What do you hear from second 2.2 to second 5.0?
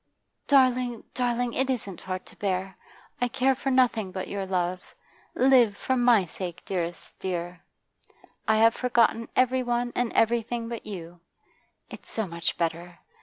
to bear. I care for nothing but your love.